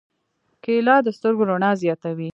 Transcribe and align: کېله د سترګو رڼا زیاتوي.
کېله 0.63 0.95
د 1.05 1.07
سترګو 1.17 1.43
رڼا 1.49 1.71
زیاتوي. 1.83 2.29